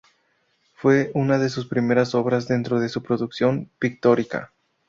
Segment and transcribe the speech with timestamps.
[0.73, 4.51] Fue una de sus primeras obras dentro de su producción pictórica.